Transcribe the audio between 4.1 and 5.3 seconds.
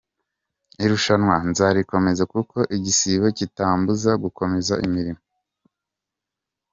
gukomeza imirimo.